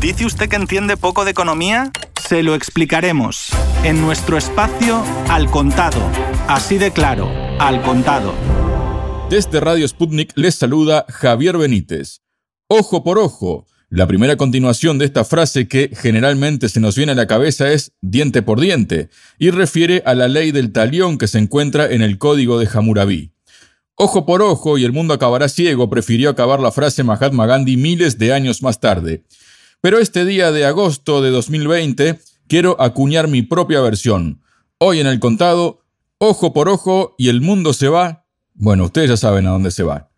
¿Dice 0.00 0.26
usted 0.26 0.48
que 0.48 0.54
entiende 0.54 0.96
poco 0.96 1.24
de 1.24 1.32
economía? 1.32 1.90
Se 2.28 2.44
lo 2.44 2.54
explicaremos 2.54 3.48
en 3.82 4.00
nuestro 4.00 4.38
espacio 4.38 5.02
Al 5.28 5.50
Contado. 5.50 6.00
Así 6.46 6.78
de 6.78 6.92
claro, 6.92 7.28
Al 7.58 7.82
Contado. 7.82 8.32
Desde 9.28 9.58
Radio 9.58 9.88
Sputnik 9.88 10.32
les 10.36 10.54
saluda 10.54 11.04
Javier 11.08 11.58
Benítez. 11.58 12.20
Ojo 12.68 13.02
por 13.02 13.18
ojo. 13.18 13.66
La 13.90 14.06
primera 14.06 14.36
continuación 14.36 14.98
de 14.98 15.04
esta 15.04 15.24
frase 15.24 15.66
que 15.66 15.90
generalmente 15.92 16.68
se 16.68 16.78
nos 16.78 16.94
viene 16.94 17.12
a 17.12 17.16
la 17.16 17.26
cabeza 17.26 17.72
es 17.72 17.90
diente 18.00 18.42
por 18.42 18.60
diente 18.60 19.08
y 19.36 19.50
refiere 19.50 20.04
a 20.06 20.14
la 20.14 20.28
ley 20.28 20.52
del 20.52 20.70
talión 20.70 21.18
que 21.18 21.26
se 21.26 21.38
encuentra 21.38 21.90
en 21.90 22.02
el 22.02 22.18
código 22.18 22.60
de 22.60 22.68
Hammurabi. 22.72 23.32
Ojo 23.96 24.24
por 24.26 24.42
ojo 24.42 24.78
y 24.78 24.84
el 24.84 24.92
mundo 24.92 25.12
acabará 25.12 25.48
ciego 25.48 25.90
prefirió 25.90 26.30
acabar 26.30 26.60
la 26.60 26.70
frase 26.70 27.02
Mahatma 27.02 27.46
Gandhi 27.46 27.76
miles 27.76 28.16
de 28.16 28.32
años 28.32 28.62
más 28.62 28.78
tarde. 28.78 29.24
Pero 29.80 30.00
este 30.00 30.24
día 30.24 30.50
de 30.50 30.64
agosto 30.64 31.22
de 31.22 31.30
2020 31.30 32.18
quiero 32.48 32.80
acuñar 32.80 33.28
mi 33.28 33.42
propia 33.42 33.80
versión. 33.80 34.42
Hoy 34.78 34.98
en 34.98 35.06
el 35.06 35.20
contado, 35.20 35.84
ojo 36.18 36.52
por 36.52 36.68
ojo 36.68 37.14
y 37.16 37.28
el 37.28 37.40
mundo 37.40 37.72
se 37.72 37.88
va. 37.88 38.26
Bueno, 38.54 38.86
ustedes 38.86 39.10
ya 39.10 39.16
saben 39.16 39.46
a 39.46 39.50
dónde 39.50 39.70
se 39.70 39.84
va. 39.84 40.10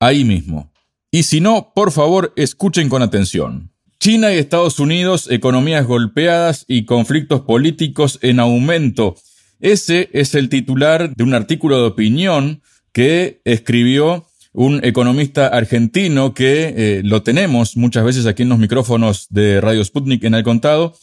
Ahí 0.00 0.24
mismo. 0.24 0.72
Y 1.10 1.24
si 1.24 1.42
no, 1.42 1.72
por 1.74 1.92
favor, 1.92 2.32
escuchen 2.36 2.88
con 2.88 3.02
atención. 3.02 3.70
China 4.00 4.32
y 4.32 4.38
Estados 4.38 4.80
Unidos, 4.80 5.28
economías 5.30 5.86
golpeadas 5.86 6.64
y 6.66 6.86
conflictos 6.86 7.42
políticos 7.42 8.18
en 8.22 8.40
aumento. 8.40 9.16
Ese 9.60 10.08
es 10.14 10.34
el 10.34 10.48
titular 10.48 11.14
de 11.14 11.22
un 11.22 11.34
artículo 11.34 11.76
de 11.76 11.88
opinión 11.88 12.62
que 12.92 13.42
escribió 13.44 14.26
un 14.52 14.84
economista 14.84 15.48
argentino 15.48 16.34
que 16.34 16.74
eh, 16.76 17.00
lo 17.04 17.22
tenemos 17.22 17.76
muchas 17.76 18.04
veces 18.04 18.26
aquí 18.26 18.42
en 18.42 18.50
los 18.50 18.58
micrófonos 18.58 19.26
de 19.30 19.60
Radio 19.60 19.84
Sputnik 19.84 20.24
en 20.24 20.34
el 20.34 20.42
contado. 20.42 20.94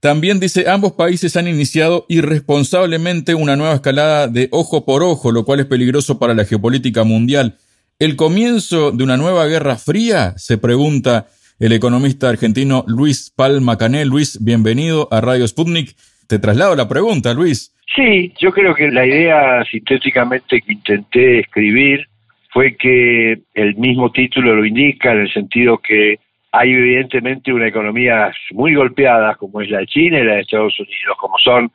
También 0.00 0.38
dice, 0.38 0.68
ambos 0.68 0.92
países 0.92 1.36
han 1.36 1.48
iniciado 1.48 2.06
irresponsablemente 2.08 3.34
una 3.34 3.56
nueva 3.56 3.74
escalada 3.74 4.28
de 4.28 4.48
ojo 4.52 4.84
por 4.84 5.02
ojo, 5.02 5.32
lo 5.32 5.44
cual 5.44 5.60
es 5.60 5.66
peligroso 5.66 6.18
para 6.18 6.34
la 6.34 6.44
geopolítica 6.44 7.02
mundial. 7.02 7.56
¿El 7.98 8.14
comienzo 8.14 8.92
de 8.92 9.02
una 9.02 9.16
nueva 9.16 9.46
guerra 9.46 9.76
fría? 9.76 10.34
Se 10.36 10.56
pregunta 10.56 11.26
el 11.58 11.72
economista 11.72 12.28
argentino 12.28 12.84
Luis 12.86 13.32
Palma 13.34 13.76
Cané. 13.76 14.04
Luis, 14.04 14.38
bienvenido 14.44 15.08
a 15.10 15.20
Radio 15.20 15.48
Sputnik. 15.48 15.96
Te 16.28 16.38
traslado 16.38 16.76
la 16.76 16.88
pregunta, 16.88 17.34
Luis. 17.34 17.74
Sí, 17.96 18.32
yo 18.38 18.52
creo 18.52 18.74
que 18.76 18.88
la 18.92 19.04
idea 19.04 19.64
sintéticamente 19.68 20.60
que 20.60 20.72
intenté 20.72 21.40
escribir 21.40 22.06
fue 22.48 22.76
que 22.76 23.38
el 23.54 23.76
mismo 23.76 24.10
título 24.10 24.54
lo 24.54 24.64
indica 24.64 25.12
en 25.12 25.20
el 25.20 25.32
sentido 25.32 25.78
que 25.78 26.18
hay 26.52 26.72
evidentemente 26.72 27.52
una 27.52 27.68
economía 27.68 28.32
muy 28.52 28.74
golpeada 28.74 29.34
como 29.34 29.60
es 29.60 29.70
la 29.70 29.80
de 29.80 29.86
China 29.86 30.18
y 30.18 30.24
la 30.24 30.34
de 30.34 30.40
Estados 30.40 30.78
Unidos, 30.80 31.16
como 31.18 31.38
son 31.38 31.70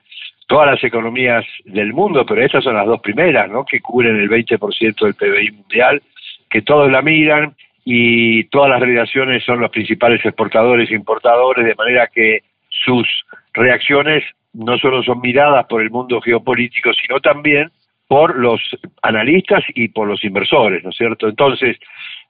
todas 0.47 0.71
las 0.71 0.83
economías 0.83 1.45
del 1.65 1.93
mundo, 1.93 2.25
pero 2.25 2.43
estas 2.43 2.63
son 2.63 2.75
las 2.75 2.85
dos 2.85 2.99
primeras, 3.01 3.49
¿no? 3.49 3.65
Que 3.65 3.81
cubren 3.81 4.17
el 4.17 4.29
20% 4.29 5.05
del 5.05 5.13
PBI 5.13 5.51
mundial, 5.51 6.01
que 6.49 6.61
todos 6.61 6.91
la 6.91 7.01
miran 7.01 7.55
y 7.85 8.45
todas 8.45 8.69
las 8.69 8.79
relaciones 8.79 9.43
son 9.43 9.59
los 9.59 9.71
principales 9.71 10.25
exportadores 10.25 10.89
e 10.89 10.95
importadores, 10.95 11.65
de 11.65 11.75
manera 11.75 12.07
que 12.07 12.41
sus 12.69 13.07
reacciones 13.53 14.23
no 14.53 14.77
solo 14.77 15.03
son 15.03 15.21
miradas 15.21 15.65
por 15.65 15.81
el 15.81 15.89
mundo 15.89 16.21
geopolítico, 16.21 16.91
sino 16.93 17.19
también 17.19 17.69
por 18.07 18.37
los 18.37 18.61
analistas 19.01 19.63
y 19.75 19.87
por 19.87 20.07
los 20.07 20.23
inversores, 20.23 20.83
¿no 20.83 20.89
es 20.89 20.97
cierto? 20.97 21.27
Entonces, 21.27 21.77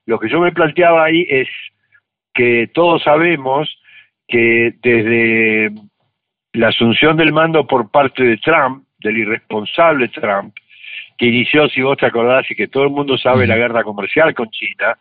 lo 0.05 0.19
que 0.19 0.29
yo 0.29 0.39
me 0.39 0.52
planteaba 0.52 1.05
ahí 1.05 1.25
es 1.29 1.47
que 2.33 2.69
todos 2.73 3.03
sabemos 3.03 3.69
que 4.27 4.73
desde 4.81 5.71
la 6.53 6.69
asunción 6.69 7.17
del 7.17 7.33
mando 7.33 7.67
por 7.67 7.91
parte 7.91 8.23
de 8.23 8.38
Trump, 8.38 8.85
del 8.99 9.17
irresponsable 9.17 10.07
Trump, 10.09 10.55
que 11.17 11.28
inició, 11.28 11.67
si 11.69 11.81
vos 11.81 11.97
te 11.97 12.05
acordás, 12.05 12.50
y 12.50 12.55
que 12.55 12.67
todo 12.67 12.84
el 12.84 12.90
mundo 12.90 13.17
sabe, 13.17 13.47
la 13.47 13.57
guerra 13.57 13.84
comercial 13.84 14.34
con 14.34 14.50
China, 14.50 14.97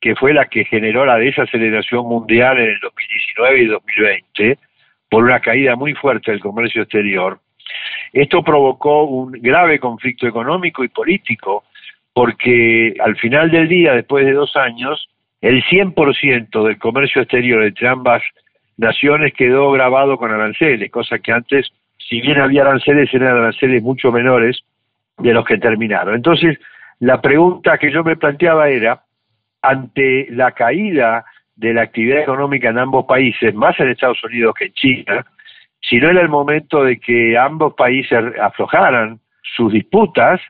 que 0.00 0.16
fue 0.16 0.34
la 0.34 0.46
que 0.46 0.64
generó 0.64 1.06
la 1.06 1.16
desaceleración 1.16 2.06
mundial 2.06 2.58
en 2.58 2.70
el 2.70 2.80
2019 2.80 3.62
y 3.62 3.66
2020, 3.66 4.58
por 5.08 5.24
una 5.24 5.40
caída 5.40 5.76
muy 5.76 5.94
fuerte 5.94 6.30
del 6.30 6.40
comercio 6.40 6.82
exterior, 6.82 7.40
esto 8.12 8.42
provocó 8.42 9.04
un 9.04 9.32
grave 9.32 9.78
conflicto 9.78 10.26
económico 10.26 10.84
y 10.84 10.88
político, 10.88 11.64
porque 12.12 12.94
al 13.04 13.16
final 13.16 13.50
del 13.50 13.68
día, 13.68 13.92
después 13.92 14.24
de 14.24 14.32
dos 14.32 14.54
años, 14.56 15.08
el 15.40 15.62
100% 15.64 16.66
del 16.66 16.78
comercio 16.78 17.22
exterior 17.22 17.62
entre 17.64 17.88
ambas 17.88 18.22
naciones 18.76 19.34
quedó 19.34 19.70
grabado 19.72 20.16
con 20.16 20.30
aranceles, 20.30 20.90
cosa 20.90 21.18
que 21.18 21.32
antes, 21.32 21.70
si 21.98 22.20
bien 22.20 22.40
había 22.40 22.62
aranceles, 22.62 23.12
eran 23.12 23.36
aranceles 23.36 23.82
mucho 23.82 24.12
menores 24.12 24.62
de 25.18 25.32
los 25.32 25.44
que 25.44 25.58
terminaron. 25.58 26.14
Entonces, 26.14 26.58
la 27.00 27.20
pregunta 27.20 27.78
que 27.78 27.92
yo 27.92 28.04
me 28.04 28.16
planteaba 28.16 28.68
era, 28.68 29.02
ante 29.62 30.26
la 30.30 30.52
caída 30.52 31.24
de 31.56 31.72
la 31.72 31.82
actividad 31.82 32.20
económica 32.20 32.70
en 32.70 32.78
ambos 32.78 33.06
países, 33.06 33.54
más 33.54 33.78
en 33.80 33.88
Estados 33.88 34.22
Unidos 34.24 34.54
que 34.58 34.66
en 34.66 34.72
China, 34.72 35.26
si 35.88 35.96
no 35.96 36.10
era 36.10 36.20
el 36.20 36.28
momento 36.28 36.84
de 36.84 36.98
que 36.98 37.36
ambos 37.36 37.74
países 37.74 38.18
aflojaran 38.40 39.20
sus 39.56 39.72
disputas 39.72 40.40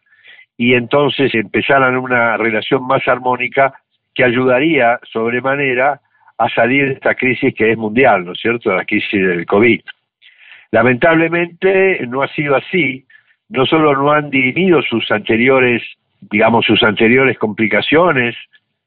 y 0.57 0.75
entonces 0.75 1.35
empezaran 1.35 1.97
una 1.97 2.37
relación 2.37 2.87
más 2.87 3.07
armónica 3.09 3.75
que 4.15 4.25
ayudaría 4.25 5.01
sobremanera 5.13 6.01
a 6.39 6.49
salir 6.51 6.87
de 6.87 6.93
esta 6.95 7.15
crisis 7.15 7.55
que 7.55 7.73
es 7.73 7.77
mundial, 7.79 8.25
¿no 8.25 8.33
es 8.33 8.41
cierto?, 8.41 8.73
la 8.73 8.85
crisis 8.85 9.27
del 9.27 9.47
COVID. 9.47 9.81
Lamentablemente 10.71 12.05
no 12.07 12.23
ha 12.23 12.29
sido 12.29 12.57
así, 12.57 13.05
no 13.49 13.67
solo 13.67 13.95
no 13.95 14.13
han 14.13 14.31
dirimido 14.31 14.83
sus 14.83 15.11
anteriores, 15.11 15.83
digamos, 16.21 16.65
sus 16.65 16.83
anteriores 16.83 17.39
complicaciones 17.39 18.37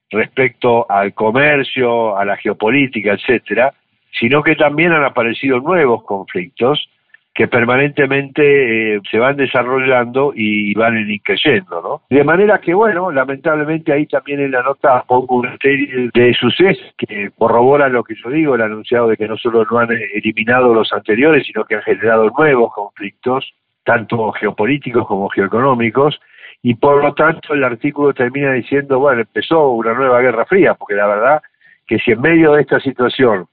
respecto 0.09 0.89
al 0.89 1.13
comercio, 1.13 2.17
a 2.17 2.25
la 2.25 2.37
geopolítica, 2.37 3.13
etcétera, 3.13 3.73
sino 4.11 4.43
que 4.43 4.55
también 4.55 4.91
han 4.91 5.03
aparecido 5.03 5.59
nuevos 5.59 6.03
conflictos 6.03 6.89
que 7.37 7.47
permanentemente 7.47 8.95
eh, 8.95 8.99
se 9.11 9.19
van 9.19 9.37
desarrollando 9.37 10.33
y 10.35 10.73
van 10.73 11.05
creciendo, 11.23 11.81
¿no? 11.83 12.01
De 12.09 12.23
manera 12.23 12.57
que, 12.57 12.73
bueno, 12.73 13.11
lamentablemente 13.11 13.93
ahí 13.93 14.07
también 14.07 14.39
en 14.39 14.49
la 14.49 14.63
nota 14.63 15.03
pongo 15.07 15.35
una 15.35 15.55
serie 15.61 16.09
de 16.15 16.33
sucesos 16.33 16.95
que 16.97 17.29
corroboran 17.37 17.93
lo 17.93 18.03
que 18.03 18.15
yo 18.15 18.31
digo, 18.31 18.55
el 18.55 18.63
anunciado 18.63 19.09
de 19.09 19.17
que 19.17 19.27
no 19.27 19.37
solo 19.37 19.67
no 19.69 19.77
han 19.77 19.91
eliminado 19.91 20.73
los 20.73 20.91
anteriores, 20.91 21.45
sino 21.45 21.63
que 21.65 21.75
han 21.75 21.83
generado 21.83 22.27
nuevos 22.35 22.73
conflictos, 22.73 23.53
tanto 23.83 24.31
geopolíticos 24.31 25.05
como 25.05 25.29
geoeconómicos, 25.29 26.19
y 26.63 26.73
por 26.73 27.03
lo 27.03 27.13
tanto 27.13 27.53
el 27.53 27.63
artículo 27.63 28.15
termina 28.15 28.53
diciendo, 28.53 28.97
bueno, 28.97 29.21
empezó 29.21 29.73
una 29.73 29.93
nueva 29.93 30.21
guerra 30.21 30.47
fría, 30.47 30.73
porque 30.73 30.95
la 30.95 31.05
verdad 31.05 31.41
que 31.85 31.99
si 31.99 32.13
en 32.13 32.21
medio 32.21 32.53
de 32.53 32.61
esta 32.63 32.79
situación 32.79 33.45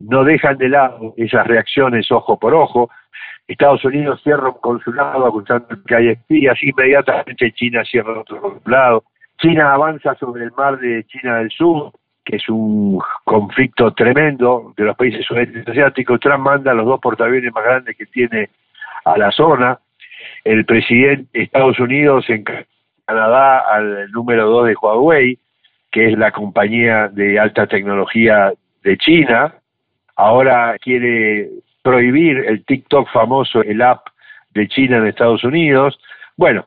no 0.00 0.24
dejan 0.24 0.56
de 0.58 0.68
lado 0.68 1.14
esas 1.16 1.46
reacciones 1.46 2.10
ojo 2.10 2.38
por 2.38 2.54
ojo. 2.54 2.90
Estados 3.46 3.84
Unidos 3.84 4.20
cierra 4.22 4.48
un 4.48 4.60
consulado 4.60 5.26
acusando 5.26 5.68
que 5.86 5.94
hay 5.94 6.08
espías, 6.08 6.56
inmediatamente 6.62 7.52
China 7.52 7.84
cierra 7.84 8.20
otro 8.20 8.40
consulado. 8.40 9.04
China 9.38 9.72
avanza 9.72 10.14
sobre 10.16 10.44
el 10.44 10.52
mar 10.52 10.78
de 10.78 11.04
China 11.04 11.38
del 11.38 11.50
Sur, 11.50 11.92
que 12.24 12.36
es 12.36 12.48
un 12.48 13.00
conflicto 13.24 13.92
tremendo 13.92 14.72
de 14.76 14.84
los 14.84 14.96
países 14.96 15.24
sudeste 15.26 15.64
asiáticos. 15.68 16.20
Trump 16.20 16.44
manda 16.44 16.74
los 16.74 16.86
dos 16.86 17.00
portaaviones 17.00 17.52
más 17.52 17.64
grandes 17.64 17.96
que 17.96 18.06
tiene 18.06 18.50
a 19.04 19.16
la 19.18 19.30
zona. 19.30 19.78
El 20.44 20.64
presidente 20.64 21.28
de 21.32 21.44
Estados 21.44 21.78
Unidos 21.80 22.28
en 22.28 22.44
Canadá 23.06 23.64
al 23.72 24.10
número 24.12 24.46
dos 24.46 24.66
de 24.66 24.76
Huawei, 24.80 25.38
que 25.90 26.08
es 26.08 26.18
la 26.18 26.30
compañía 26.30 27.08
de 27.08 27.38
alta 27.38 27.66
tecnología 27.66 28.52
de 28.84 28.96
China, 28.98 29.54
ahora 30.20 30.76
quiere 30.78 31.48
prohibir 31.82 32.38
el 32.46 32.64
TikTok 32.64 33.08
famoso, 33.12 33.62
el 33.62 33.80
app 33.82 34.06
de 34.54 34.68
China 34.68 34.98
en 34.98 35.06
Estados 35.06 35.42
Unidos. 35.44 35.98
Bueno, 36.36 36.66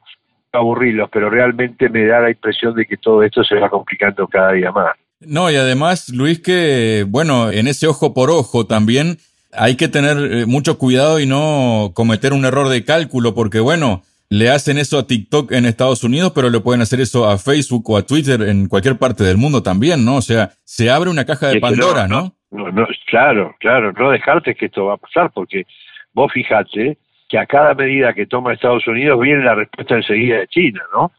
aburrirlos, 0.52 1.10
pero 1.12 1.30
realmente 1.30 1.90
me 1.90 2.06
da 2.06 2.20
la 2.20 2.32
impresión 2.32 2.74
de 2.76 2.86
que 2.86 2.98
todo 2.98 3.24
esto 3.24 3.44
se 3.44 3.56
va 3.56 3.70
complicando 3.70 4.28
cada 4.28 4.54
día 4.54 4.72
más. 4.72 4.94
No, 5.20 5.50
y 5.50 5.56
además, 5.56 6.10
Luis, 6.10 6.40
que, 6.40 7.06
bueno, 7.08 7.52
en 7.52 7.68
ese 7.68 7.88
ojo 7.88 8.14
por 8.14 8.30
ojo 8.30 8.66
también 8.66 9.18
hay 9.54 9.76
que 9.76 9.88
tener 9.88 10.18
eh, 10.18 10.46
mucho 10.46 10.78
cuidado 10.78 11.20
y 11.20 11.26
no 11.26 11.92
cometer 11.94 12.34
un 12.34 12.46
error 12.46 12.70
de 12.70 12.84
cálculo, 12.84 13.34
porque, 13.34 13.60
bueno, 13.60 14.04
le 14.30 14.50
hacen 14.50 14.80
eso 14.80 14.98
a 14.98 15.08
TikTok 15.08 15.52
en 15.52 15.66
Estados 15.66 16.04
Unidos, 16.04 16.32
pero 16.34 16.50
le 16.50 16.60
pueden 16.60 16.82
hacer 16.82 17.00
eso 17.00 17.30
a 17.30 17.38
Facebook 17.38 17.90
o 17.90 17.98
a 17.98 18.02
Twitter 18.02 18.42
en 18.42 18.68
cualquier 18.68 18.98
parte 18.98 19.24
del 19.24 19.38
mundo 19.38 19.62
también, 19.62 20.04
¿no? 20.04 20.18
O 20.18 20.22
sea, 20.22 20.52
se 20.64 20.90
abre 20.90 21.10
una 21.10 21.26
caja 21.26 21.50
de 21.50 21.60
Pandora, 21.60 22.08
¿no? 22.08 22.22
No, 22.22 22.36
no, 22.54 22.88
claro, 23.08 23.56
claro, 23.60 23.92
no 23.94 24.12
dejarte 24.12 24.56
que 24.56 24.68
esto 24.68 24.86
va 24.86 24.94
a 24.94 24.98
pasar, 24.98 25.32
porque 25.34 25.66
vos 26.14 26.32
fijate 26.32 26.98
que 27.28 27.38
a 27.40 27.46
cada 27.46 27.74
medida 27.74 28.14
que 28.14 28.28
toma 28.28 28.54
Estados 28.54 28.86
Unidos 28.88 29.20
viene 29.20 29.44
la 29.44 29.56
respuesta 29.56 29.96
enseguida 29.96 30.38
de 30.38 30.48
China, 30.48 30.82
¿no? 30.94 31.12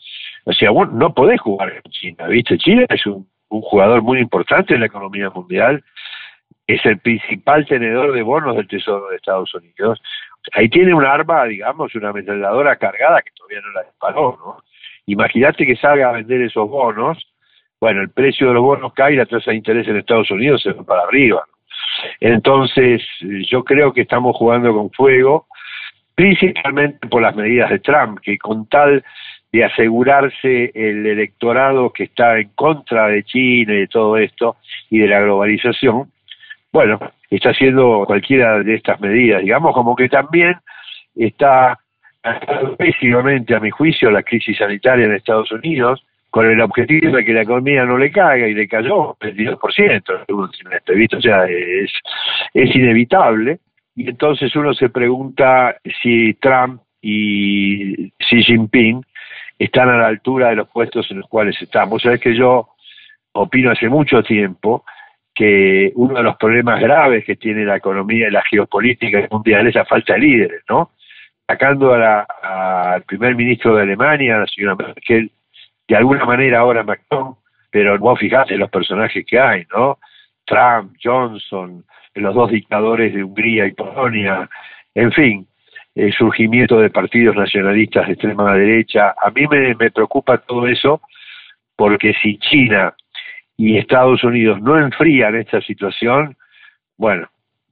O 0.45 0.53
sea, 0.53 0.71
vos 0.71 0.93
no 0.93 1.13
podés 1.13 1.41
jugar 1.41 1.83
con 1.83 1.91
China, 1.91 2.29
¿viste? 2.29 2.57
China 2.59 2.87
es 2.89 3.05
un, 3.07 3.27
jugador 3.49 4.03
muy 4.03 4.19
importante 4.19 4.75
en 4.75 4.81
la 4.81 4.87
economía 4.87 5.31
mundial, 5.31 5.83
es 6.67 6.85
el 6.87 6.99
principal 6.99 7.65
tenedor 7.67 8.13
de 8.13 8.23
bonos 8.23 8.57
del 8.57 8.67
Tesoro 8.67 9.09
de 9.11 9.17
Estados 9.17 9.55
Unidos. 9.55 10.03
Ahí 10.55 10.69
tiene 10.69 10.93
un 10.93 11.05
arma, 11.05 11.45
digamos, 11.45 11.95
una 11.95 12.09
ametralladora 12.09 12.77
cargada 12.77 13.23
que 13.23 13.31
todavía 13.37 13.61
no 13.61 13.73
la 13.73 13.83
disparó, 13.85 14.39
¿no? 14.45 14.57
Imagínate 15.07 15.67
que 15.67 15.77
salga 15.77 16.09
a 16.09 16.13
vender 16.13 16.43
esos 16.43 16.69
bonos, 16.69 17.19
bueno, 17.85 18.01
el 18.01 18.09
precio 18.09 18.49
de 18.49 18.55
los 18.55 18.63
bonos 18.63 18.95
cae 18.95 19.13
y 19.13 19.17
la 19.17 19.27
tasa 19.27 19.51
de 19.51 19.59
interés 19.59 19.87
en 19.87 19.99
Estados 19.99 20.31
Unidos 20.31 20.63
se 20.63 20.73
va 20.73 20.85
para 20.85 21.03
arriba. 21.03 21.45
Entonces, 22.19 23.03
yo 23.51 23.63
creo 23.63 23.93
que 23.93 24.01
estamos 24.01 24.35
jugando 24.37 24.73
con 24.73 24.91
fuego, 24.91 25.49
principalmente 26.15 27.07
por 27.09 27.21
las 27.21 27.37
medidas 27.37 27.69
de 27.69 27.81
Trump, 27.81 28.21
que 28.23 28.39
con 28.39 28.67
tal 28.71 29.05
de 29.53 29.65
asegurarse 29.65 30.73
el 30.75 31.05
electorado 31.05 31.93
que 31.93 32.05
está 32.05 32.39
en 32.39 32.49
contra 32.55 33.09
de 33.09 33.23
China 33.23 33.75
y 33.75 33.81
de 33.81 33.89
todo 33.89 34.17
esto 34.17 34.57
y 34.89 35.01
de 35.01 35.09
la 35.09 35.21
globalización, 35.21 36.11
bueno, 36.73 36.99
está 37.29 37.51
haciendo 37.51 38.05
cualquiera 38.07 38.61
de 38.61 38.77
estas 38.77 38.99
medidas, 38.99 39.43
digamos, 39.43 39.75
como 39.75 39.95
que 39.95 40.09
también 40.09 40.55
está 41.15 41.79
pésimamente, 42.79 43.55
a 43.55 43.61
mi 43.61 43.69
juicio, 43.69 44.11
la 44.11 44.23
crisis 44.23 44.57
sanitaria 44.57 45.05
en 45.05 45.13
Estados 45.13 45.53
Unidos, 45.53 46.03
con 46.35 46.51
el 46.51 46.61
objetivo 46.63 47.17
de 47.17 47.25
que 47.25 47.33
la 47.33 47.43
economía 47.43 47.85
no 47.85 47.97
le 47.97 48.11
caiga 48.11 48.49
y 48.49 48.55
le 48.55 48.67
cayó 48.67 49.17
el 49.21 49.37
22% 49.37 50.25
en 50.27 50.35
un 50.35 50.51
trimestre, 50.51 51.17
O 51.17 51.21
sea, 51.21 51.45
es, 51.45 51.93
es 52.53 52.75
inevitable. 52.75 53.61
Y 53.95 54.09
entonces 54.09 54.57
uno 54.57 54.75
se 54.75 54.89
pregunta 54.89 55.77
si 56.03 56.35
Trump 56.41 56.83
y 57.01 58.11
Xi 58.19 58.43
Jinping 58.43 59.01
están 59.61 59.91
a 59.91 59.97
la 59.97 60.09
altura 60.09 60.49
de 60.49 60.57
los 60.57 60.69
puestos 60.71 61.09
en 61.13 61.21
los 61.21 61.29
cuales 61.29 61.55
estamos. 61.63 62.03
Sabes 62.03 62.21
que 62.21 62.35
yo 62.35 62.71
opino 63.35 63.71
hace 63.71 63.89
mucho 63.89 64.21
tiempo 64.25 64.85
que 65.33 65.93
uno 65.95 66.15
de 66.15 66.25
los 66.25 66.37
problemas 66.37 66.81
graves 66.81 67.25
que 67.25 67.37
tiene 67.37 67.65
la 67.65 67.77
economía 67.77 68.27
y 68.27 68.33
la 68.33 68.43
geopolítica 68.43 69.29
mundial 69.31 69.69
es 69.69 69.77
la 69.77 69.85
falta 69.85 70.15
de 70.15 70.19
líderes, 70.19 70.63
¿no? 70.69 70.91
Sacando 71.47 71.95
al 71.95 73.05
primer 73.05 73.37
ministro 73.37 73.77
de 73.77 73.83
Alemania, 73.83 74.39
la 74.39 74.47
señora 74.49 74.75
Merkel, 74.75 75.31
de 75.89 75.97
alguna 75.97 76.25
manera 76.25 76.61
ahora 76.61 76.83
Macron, 76.83 77.37
pero 77.71 77.99
vos 77.99 78.19
fijate 78.19 78.57
los 78.57 78.71
personajes 78.71 79.25
que 79.27 79.39
hay, 79.39 79.65
¿no? 79.75 79.99
Trump, 80.47 80.95
Johnson, 81.03 81.85
los 82.15 82.35
dos 82.35 82.51
dictadores 82.51 83.15
de 83.15 83.25
Hungría 83.25 83.67
y 83.67 83.73
Polonia, 83.73 84.49
en 84.95 85.13
fin, 85.13 85.47
el 85.95 86.13
surgimiento 86.13 86.79
de 86.79 86.91
partidos 86.91 87.37
nacionalistas 87.37 88.07
de 88.07 88.13
extrema 88.15 88.55
derecha. 88.55 89.15
A 89.21 89.31
mí 89.31 89.47
me, 89.47 89.75
me 89.75 89.91
preocupa 89.91 90.39
todo 90.39 90.67
eso 90.67 91.01
porque 91.77 92.15
si 92.23 92.39
China 92.39 92.95
y 93.57 93.79
Estados 93.79 94.23
Unidos 94.25 94.61
no 94.61 94.79
enfrían 94.79 95.37
esta 95.37 95.61
situación, 95.61 96.37
bueno, 96.97 97.29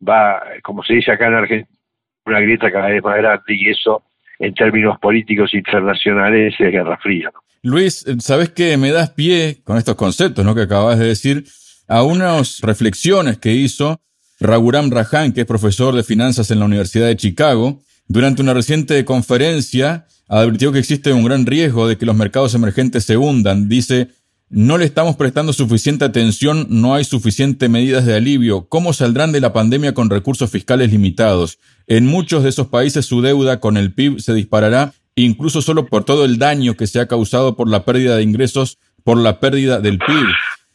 va, 0.07 0.43
como 0.63 0.83
se 0.83 0.95
dice 0.95 1.13
acá 1.13 1.27
en 1.27 1.35
Argentina, 1.35 1.79
una 2.25 2.41
grieta 2.41 2.71
cada 2.71 2.89
vez 2.89 3.03
más 3.03 3.17
grande 3.17 3.43
y 3.49 3.69
eso 3.69 4.03
en 4.39 4.55
términos 4.55 4.99
políticos 4.99 5.55
internacionales 5.55 6.55
es 6.59 6.73
guerra 6.73 6.97
fría. 6.99 7.31
Luis, 7.65 8.05
¿sabes 8.19 8.51
qué? 8.51 8.77
Me 8.77 8.91
das 8.91 9.11
pie 9.11 9.63
con 9.63 9.79
estos 9.79 9.95
conceptos 9.95 10.45
¿no? 10.45 10.53
que 10.55 10.63
acabas 10.63 10.99
de 10.99 11.07
decir 11.07 11.47
a 11.87 12.03
unas 12.03 12.61
reflexiones 12.61 13.39
que 13.39 13.55
hizo 13.55 14.01
Raghuram 14.41 14.91
Rajan, 14.91 15.33
que 15.33 15.43
es 15.43 15.47
profesor 15.47 15.95
de 15.95 16.03
finanzas 16.03 16.51
en 16.51 16.59
la 16.59 16.65
Universidad 16.65 17.07
de 17.07 17.17
Chicago, 17.17 17.81
durante 18.09 18.43
una 18.43 18.53
reciente 18.53 19.05
conferencia 19.05 20.09
advirtió 20.27 20.73
que 20.73 20.81
existe 20.81 21.13
un 21.13 21.25
gran 21.25 21.47
riesgo 21.47 21.87
de 21.87 21.97
que 21.97 22.07
los 22.07 22.17
mercados 22.17 22.53
emergentes 22.55 23.05
se 23.05 23.17
hundan. 23.17 23.69
Dice, 23.69 24.09
no 24.49 24.77
le 24.77 24.85
estamos 24.85 25.15
prestando 25.15 25.53
suficiente 25.53 26.05
atención, 26.05 26.67
no 26.69 26.95
hay 26.95 27.05
suficientes 27.05 27.71
medidas 27.71 28.05
de 28.07 28.15
alivio. 28.15 28.67
¿Cómo 28.69 28.93
saldrán 28.93 29.31
de 29.31 29.41
la 29.41 29.53
pandemia 29.53 29.95
con 29.95 30.11
recursos 30.11 30.51
fiscales 30.51 30.91
limitados? 30.91 31.59
En 31.87 32.07
muchos 32.07 32.43
de 32.43 32.49
esos 32.49 32.67
países 32.67 33.07
su 33.07 33.23
deuda 33.23 33.61
con 33.61 33.77
el 33.77 33.93
PIB 33.93 34.21
se 34.21 34.35
disparará, 34.35 34.95
incluso 35.17 35.63
solo 35.63 35.87
por 35.87 36.05
todo 36.05 36.25
el 36.25 36.39
daño 36.39 36.77
que 36.77 36.87
se 36.87 37.01
ha 37.01 37.07
causado 37.07 37.57
por 37.57 37.69
la 37.69 37.85
pérdida 37.85 38.17
de 38.17 38.23
ingresos, 38.23 38.79
por 39.05 39.19
la 39.19 39.41
pérdida 39.41 39.81
del 39.81 39.99
PIB. 39.99 40.27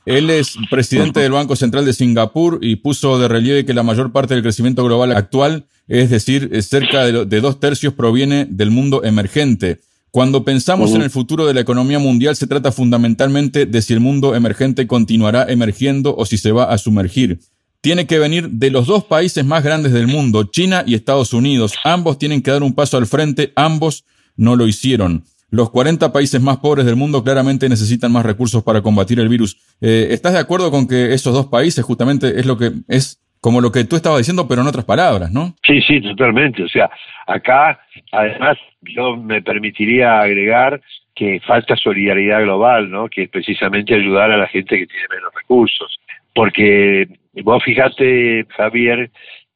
Él 0.06 0.30
es 0.30 0.56
presidente 0.69 1.19
del 1.19 1.34
Banco 1.34 1.57
Central 1.57 1.84
de 1.84 1.92
Singapur 1.92 2.60
y 2.62 2.78
puso 2.78 3.19
de 3.19 3.28
relieve 3.28 3.66
que 3.66 3.74
la 3.74 3.84
mayor 3.84 4.13
parte 4.13 4.34
del 4.34 4.44
crecimiento 4.44 4.86
global 4.86 5.12
actual, 5.12 5.66
es 5.89 6.10
decir, 6.10 6.50
cerca 6.63 7.06
de, 7.06 7.42
dos 7.42 7.60
tercios, 7.60 7.94
proviene 7.94 8.45
del 8.50 8.72
mundo 8.72 9.04
emergente. 9.04 9.81
Cuando 10.12 10.45
pensamos 10.45 10.95
en 10.95 11.01
el 11.01 11.10
futuro 11.10 11.45
de 11.45 11.54
la 11.54 11.60
economía 11.60 12.00
mundial, 12.00 12.38
se 12.38 12.48
trata 12.48 12.72
fundamentalmente 12.72 13.66
de 13.66 13.81
si 13.81 13.94
el 13.94 14.00
mundo 14.00 14.34
emergente 14.34 14.88
continuará 14.88 15.45
emergiendo 15.50 16.16
o 16.16 16.25
si 16.25 16.38
se 16.38 16.54
va 16.54 16.72
a 16.72 16.78
sumergir. 16.78 17.39
Tiene 17.81 18.07
que 18.07 18.18
venir 18.18 18.50
de 18.50 18.72
los 18.72 18.88
dos 18.88 19.04
países 19.04 19.45
más 19.45 19.63
grandes 19.63 19.92
del 19.92 20.07
mundo, 20.07 20.45
China 20.45 20.84
y 20.88 20.95
Estados 20.95 21.34
Unidos. 21.34 21.74
Ambos 21.84 22.18
tienen 22.18 22.42
que 22.42 22.51
dar 22.51 22.63
un 22.63 22.74
paso 22.74 22.98
al 22.98 23.07
frente, 23.07 23.51
ambos 23.56 24.06
no 24.38 24.56
lo 24.56 24.68
hicieron. 24.68 25.24
Los 25.50 25.69
40 25.72 26.12
países 26.12 26.42
más 26.42 26.57
pobres 26.57 26.86
del 26.86 26.95
mundo 26.95 27.24
claramente 27.24 27.69
necesitan 27.69 28.12
más 28.12 28.25
recursos 28.25 28.63
para 28.63 28.81
combatir 28.81 29.19
el 29.19 29.30
virus. 29.30 29.57
Eh, 29.81 30.07
¿Estás 30.12 30.34
de 30.34 30.39
acuerdo 30.39 30.72
con 30.72 30.88
que 30.88 31.13
esos 31.13 31.34
dos 31.34 31.48
países 31.48 31.84
justamente 31.86 32.39
es 32.39 32.45
lo 32.45 32.57
que 32.57 32.72
es 32.89 33.24
como 33.39 33.62
lo 33.62 33.72
que 33.72 33.86
tú 33.86 33.95
estabas 33.95 34.19
diciendo, 34.19 34.48
pero 34.48 34.62
en 34.62 34.68
otras 34.68 34.86
palabras, 34.86 35.31
¿no? 35.31 35.56
Sí, 35.66 35.80
sí, 35.81 36.01
totalmente. 36.01 36.63
O 36.63 36.68
sea, 36.68 36.89
acá, 37.28 37.80
además, 38.12 38.57
yo 38.81 39.16
me 39.16 39.42
permitiría 39.42 40.19
agregar 40.19 40.81
que 41.16 41.39
falta 41.45 41.75
solidaridad 41.75 42.42
global, 42.42 42.89
¿no? 42.89 43.07
Que 43.07 43.24
es 43.24 43.30
precisamente 43.30 43.95
ayudar 43.95 44.31
a 44.31 44.38
la 44.38 44.48
gente 44.48 44.78
que 44.78 44.88
tiene 44.88 45.06
menos 45.10 45.34
recursos. 45.34 46.00
Porque 46.34 47.07
vos 47.44 47.63
fijate, 47.63 48.45
Javier, 48.50 49.12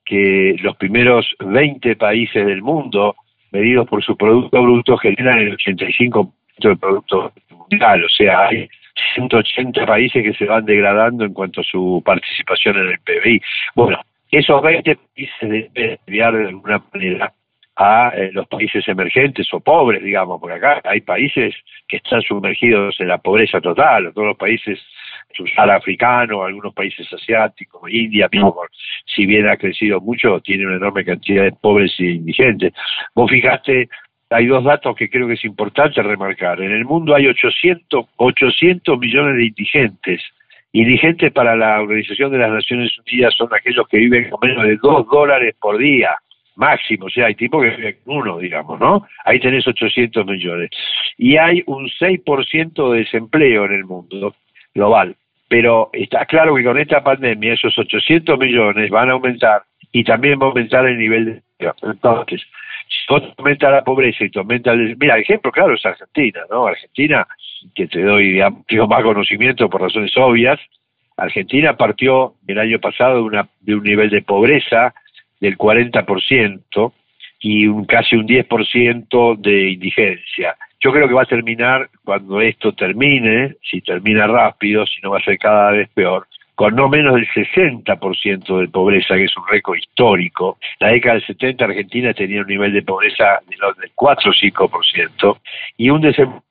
que 0.05 0.55
los 0.61 0.75
primeros 0.77 1.27
20 1.39 1.95
países 1.95 2.45
del 2.45 2.61
mundo, 2.61 3.15
medidos 3.51 3.87
por 3.87 4.03
su 4.03 4.15
Producto 4.15 4.61
Bruto, 4.61 4.97
generan 4.97 5.39
el 5.39 5.57
85% 5.57 6.31
del 6.59 6.77
Producto 6.77 7.31
Mundial. 7.49 8.03
O 8.03 8.09
sea, 8.09 8.47
hay 8.47 8.69
180 9.15 9.85
países 9.85 10.23
que 10.23 10.33
se 10.33 10.45
van 10.45 10.65
degradando 10.65 11.25
en 11.25 11.33
cuanto 11.33 11.61
a 11.61 11.63
su 11.63 12.01
participación 12.05 12.77
en 12.77 12.87
el 12.89 12.99
PBI. 12.99 13.41
Bueno, 13.75 13.99
esos 14.31 14.61
20 14.61 14.95
países 14.95 15.49
deben 15.73 15.99
enviar 16.05 16.35
de 16.35 16.47
alguna 16.47 16.83
manera 16.93 17.33
a 17.75 18.09
eh, 18.15 18.31
los 18.33 18.47
países 18.47 18.87
emergentes 18.87 19.47
o 19.53 19.59
pobres, 19.59 20.03
digamos, 20.03 20.39
por 20.39 20.51
acá 20.51 20.81
hay 20.83 21.01
países 21.01 21.55
que 21.87 21.97
están 21.97 22.21
sumergidos 22.21 22.99
en 22.99 23.07
la 23.07 23.17
pobreza 23.17 23.59
total, 23.61 24.11
todos 24.13 24.27
los 24.27 24.37
países 24.37 24.79
africanos, 25.55 26.45
algunos 26.45 26.73
países 26.73 27.11
asiáticos, 27.11 27.81
India 27.91 28.27
mismo, 28.31 28.55
si 29.05 29.25
bien 29.25 29.47
ha 29.47 29.57
crecido 29.57 29.99
mucho, 30.01 30.39
tiene 30.41 30.65
una 30.65 30.77
enorme 30.77 31.03
cantidad 31.05 31.43
de 31.43 31.51
pobres 31.51 31.93
y 31.99 32.11
indigentes. 32.11 32.73
Vos 33.13 33.29
fijaste 33.29 33.89
hay 34.31 34.45
dos 34.45 34.63
datos 34.63 34.95
que 34.95 35.09
creo 35.09 35.27
que 35.27 35.33
es 35.33 35.43
importante 35.43 36.01
remarcar. 36.01 36.61
En 36.61 36.71
el 36.71 36.85
mundo 36.85 37.13
hay 37.13 37.27
800, 37.27 38.05
800 38.15 38.97
millones 38.97 39.35
de 39.35 39.45
indigentes. 39.45 40.21
Indigentes 40.71 41.33
para 41.33 41.55
la 41.55 41.81
Organización 41.81 42.31
de 42.31 42.37
las 42.37 42.49
Naciones 42.49 42.97
Unidas 42.99 43.35
son 43.35 43.49
aquellos 43.53 43.85
que 43.89 43.97
viven 43.97 44.29
con 44.29 44.39
menos 44.41 44.63
de 44.63 44.77
2 44.77 45.05
dólares 45.11 45.53
por 45.59 45.77
día, 45.77 46.15
máximo. 46.55 47.07
O 47.07 47.09
sea, 47.09 47.25
hay 47.25 47.35
tipos 47.35 47.61
que 47.61 47.75
viven 47.75 47.97
con 48.05 48.17
uno, 48.17 48.37
digamos, 48.39 48.79
¿no? 48.79 49.05
Ahí 49.25 49.37
tenés 49.41 49.67
800 49.67 50.25
millones. 50.25 50.69
Y 51.17 51.35
hay 51.35 51.61
un 51.65 51.89
6% 51.89 52.91
de 52.93 52.99
desempleo 52.99 53.65
en 53.65 53.73
el 53.73 53.83
mundo 53.83 54.33
global. 54.73 55.15
Pero 55.47 55.89
está 55.93 56.25
claro 56.25 56.55
que 56.55 56.63
con 56.63 56.79
esta 56.79 57.03
pandemia 57.03 57.53
esos 57.53 57.77
800 57.77 58.39
millones 58.39 58.89
van 58.89 59.09
a 59.09 59.13
aumentar 59.13 59.63
y 59.91 60.03
también 60.03 60.39
va 60.39 60.45
a 60.45 60.49
aumentar 60.49 60.85
el 60.85 60.97
nivel 60.97 61.25
de... 61.25 61.71
Entonces, 61.83 62.41
si 62.87 63.13
aumenta 63.37 63.69
la 63.69 63.83
pobreza 63.83 64.23
y 64.23 64.29
te 64.29 64.39
aumenta 64.39 64.71
el... 64.71 64.95
Mira, 64.97 65.15
el 65.15 65.21
ejemplo 65.21 65.51
claro 65.51 65.73
es 65.73 65.85
Argentina, 65.85 66.41
¿no? 66.49 66.67
Argentina, 66.67 67.27
que 67.75 67.87
te 67.87 68.01
doy 68.01 68.39
amplio 68.39 68.87
más 68.87 69.03
conocimiento 69.03 69.69
por 69.69 69.81
razones 69.81 70.15
obvias, 70.17 70.59
Argentina 71.17 71.77
partió 71.77 72.35
el 72.47 72.57
año 72.57 72.79
pasado 72.79 73.15
de, 73.17 73.21
una, 73.21 73.49
de 73.59 73.75
un 73.75 73.83
nivel 73.83 74.09
de 74.09 74.21
pobreza 74.21 74.93
del 75.39 75.57
40% 75.57 76.93
y 77.39 77.67
un, 77.67 77.85
casi 77.85 78.15
un 78.15 78.27
10% 78.27 79.37
de 79.37 79.71
indigencia. 79.71 80.55
Yo 80.81 80.91
creo 80.91 81.07
que 81.07 81.13
va 81.13 81.23
a 81.23 81.25
terminar 81.25 81.89
cuando 82.03 82.41
esto 82.41 82.73
termine, 82.73 83.55
si 83.61 83.81
termina 83.81 84.25
rápido, 84.25 84.85
si 84.87 84.99
no 85.01 85.11
va 85.11 85.19
a 85.19 85.23
ser 85.23 85.37
cada 85.37 85.71
vez 85.71 85.89
peor, 85.93 86.27
con 86.55 86.75
no 86.75 86.89
menos 86.89 87.15
del 87.15 87.27
60% 87.27 88.59
de 88.59 88.67
pobreza, 88.67 89.15
que 89.15 89.25
es 89.25 89.37
un 89.37 89.47
récord 89.47 89.77
histórico. 89.77 90.57
La 90.79 90.89
década 90.89 91.15
del 91.15 91.25
70 91.25 91.65
Argentina 91.65 92.13
tenía 92.13 92.41
un 92.41 92.47
nivel 92.47 92.73
de 92.73 92.81
pobreza 92.81 93.39
del 93.47 93.91
4 93.95 94.31
o 94.31 94.33
5% 94.33 95.37
y 95.77 95.89
un 95.89 96.01
desempleo 96.01 96.43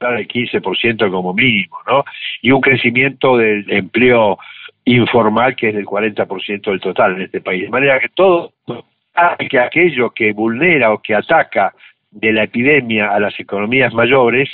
del 0.00 0.28
15% 0.28 1.10
como 1.10 1.32
mínimo, 1.32 1.76
¿no? 1.86 2.04
Y 2.42 2.50
un 2.50 2.60
crecimiento 2.60 3.36
del 3.36 3.64
empleo 3.70 4.38
informal 4.84 5.54
que 5.54 5.68
es 5.68 5.74
del 5.74 5.86
40% 5.86 6.62
del 6.62 6.80
total 6.80 7.16
en 7.16 7.22
este 7.22 7.40
país. 7.40 7.62
De 7.62 7.70
manera 7.70 8.00
que 8.00 8.08
todo 8.08 8.52
que 9.50 9.58
aquello 9.58 10.10
que 10.10 10.32
vulnera 10.32 10.92
o 10.92 10.98
que 10.98 11.14
ataca 11.14 11.74
de 12.20 12.32
la 12.32 12.44
epidemia 12.44 13.10
a 13.10 13.20
las 13.20 13.38
economías 13.38 13.92
mayores 13.94 14.48